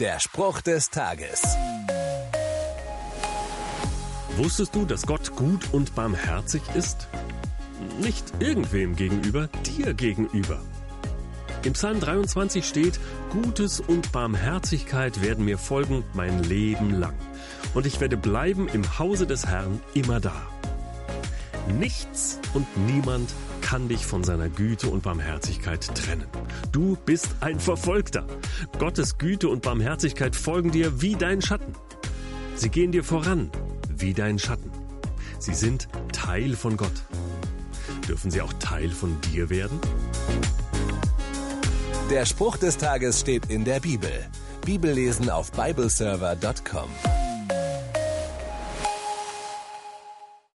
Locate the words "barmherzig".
5.96-6.62